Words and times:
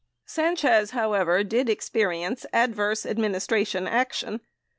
389 0.25 0.33
Sanchez, 0.79 0.91
however, 0.99 1.43
did 1.43 1.69
experience 1.69 2.47
adverse 2.53 3.05
administration 3.05 3.87
action. 3.87 4.41